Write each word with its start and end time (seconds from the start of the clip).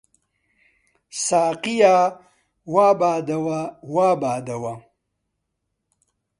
ساقییا! 1.25 1.95
وا 2.73 2.87
بادەوە، 2.99 3.61
وا 3.93 4.09
بادەوە 4.21 4.73